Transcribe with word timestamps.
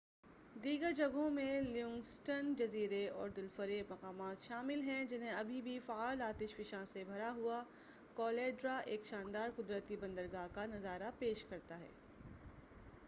دیگر 0.55 0.91
جگہوں 0.91 1.29
میں 1.29 1.61
لیونگسٹن 1.63 2.53
جزیرے 2.57 3.07
اور 3.09 3.29
دلفریب 3.29 3.91
مقامات 3.91 4.41
شامل 4.41 4.81
ہیں 4.81 5.03
جہاں 5.05 5.37
اب 5.39 5.51
بھی 5.63 5.77
فعال 5.85 6.21
آتش 6.21 6.55
فشاں 6.55 6.83
سے 6.85 7.03
بھرا 7.03 7.31
ہوا 7.35 7.61
کالڈیرا 8.15 8.77
ایک 8.85 9.05
شاندار 9.05 9.49
قدرتی 9.55 9.95
بندرگاہ 9.95 10.47
کا 10.53 10.65
نظارہ 10.65 11.11
پیش 11.19 11.45
کرتا 11.45 11.79
ہے 11.79 11.89